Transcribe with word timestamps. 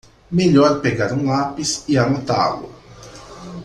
Melhor 0.31 0.81
pegar 0.81 1.13
um 1.13 1.27
lápis 1.29 1.85
e 1.87 1.95
anotá-lo. 1.95 2.73